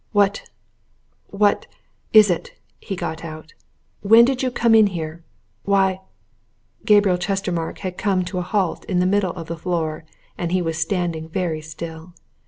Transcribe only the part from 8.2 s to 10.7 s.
to a halt in the middle of the floor, and he